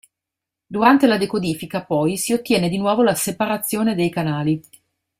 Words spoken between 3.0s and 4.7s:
la separazione dei canali.